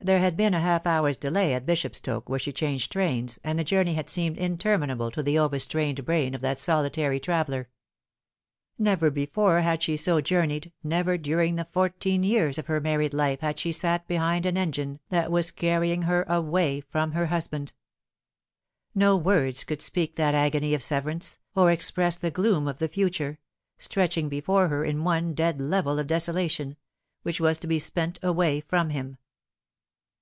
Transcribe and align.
There 0.00 0.18
had 0.18 0.36
been 0.36 0.52
half 0.52 0.84
an 0.84 0.90
hour's 0.92 1.16
delay 1.16 1.54
at 1.54 1.64
Bishop 1.64 1.94
stoke, 1.94 2.28
where 2.28 2.38
she 2.38 2.52
changed 2.52 2.92
trains, 2.92 3.38
and 3.42 3.58
the 3.58 3.64
journey 3.64 3.94
had 3.94 4.10
seemed 4.10 4.36
interminable 4.36 5.10
to 5.10 5.22
the 5.22 5.38
over 5.38 5.58
strained 5.58 6.04
brain 6.04 6.34
of 6.34 6.42
that 6.42 6.58
solitary 6.58 7.18
travel 7.18 7.52
ler. 7.54 7.68
Never 8.78 9.08
before 9.08 9.62
had 9.62 9.82
she 9.82 9.96
so 9.96 10.20
journeyed, 10.20 10.72
never 10.82 11.16
during 11.16 11.54
the 11.54 11.66
152 11.72 12.18
The 12.18 12.18
Fatal 12.18 12.22
Three. 12.22 12.32
fourteen 12.34 12.34
years 12.38 12.58
of 12.58 12.66
her 12.66 12.80
married 12.82 13.14
life 13.14 13.40
had 13.40 13.58
she 13.58 13.72
sat 13.72 14.06
behind 14.06 14.44
an 14.44 14.58
engine 14.58 15.00
that 15.08 15.30
was 15.30 15.50
carrying 15.50 16.02
her 16.02 16.24
away 16.28 16.82
from 16.82 17.12
her 17.12 17.26
husband. 17.26 17.72
No 18.94 19.16
words 19.16 19.64
could 19.64 19.80
speak 19.80 20.16
that 20.16 20.34
agony 20.34 20.74
of 20.74 20.82
severance, 20.82 21.38
or 21.54 21.70
express 21.72 22.16
the 22.16 22.30
gloom 22.32 22.68
of 22.68 22.78
the 22.78 22.88
future 22.88 23.38
stretching 23.78 24.28
before 24.28 24.68
her 24.68 24.84
in 24.84 25.02
one 25.02 25.32
dead 25.32 25.62
level 25.62 25.98
of 25.98 26.08
desola 26.08 26.50
tion 26.50 26.76
which 27.22 27.40
was 27.40 27.58
to 27.60 27.66
be 27.66 27.78
spent 27.78 28.18
away 28.22 28.60
from 28.60 28.90
him. 28.90 29.16